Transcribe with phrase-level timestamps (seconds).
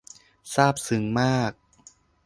[0.53, 1.51] ซาบซึ้งมาก